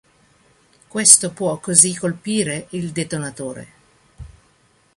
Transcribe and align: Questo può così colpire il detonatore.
Questo 0.87 1.29
può 1.29 1.59
così 1.59 1.95
colpire 1.95 2.65
il 2.71 2.89
detonatore. 2.91 3.67